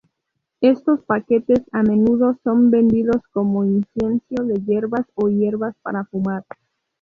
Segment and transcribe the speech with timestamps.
[0.61, 6.43] Estos paquetes a menudo son vendidos como incienso de hierbas o "hierbas para fumar".